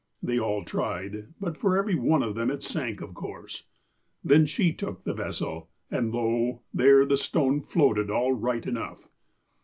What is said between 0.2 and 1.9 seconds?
They all tried, but for